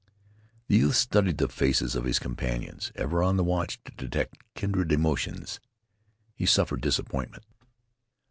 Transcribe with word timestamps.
The 0.67 0.77
youth 0.77 0.95
studied 0.95 1.37
the 1.37 1.47
faces 1.47 1.93
of 1.93 2.05
his 2.05 2.17
companions, 2.17 2.91
ever 2.95 3.21
on 3.21 3.37
the 3.37 3.43
watch 3.43 3.79
to 3.83 3.91
detect 3.91 4.41
kindred 4.55 4.91
emotions. 4.91 5.59
He 6.33 6.47
suffered 6.47 6.81
disappointment. 6.81 7.43